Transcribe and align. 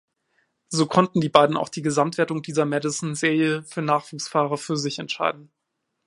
So 0.69 0.87
konnten 0.87 1.21
die 1.21 1.29
beiden 1.29 1.55
auch 1.55 1.69
die 1.69 1.83
Gesamtwertung 1.83 2.41
dieser 2.41 2.65
Madison-Serie 2.65 3.61
für 3.61 3.83
Nachwuchsfahrer 3.83 4.57
für 4.57 4.75
sich 4.75 4.97
entscheiden. 4.97 5.51